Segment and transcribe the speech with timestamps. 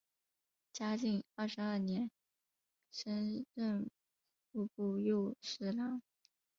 [0.73, 2.09] 嘉靖二十二年
[2.89, 3.87] 升任
[4.51, 6.01] 户部右侍郎。